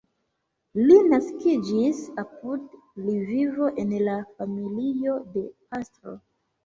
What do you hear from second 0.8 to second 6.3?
Li naskiĝis apud Lvivo en la familio de pastro.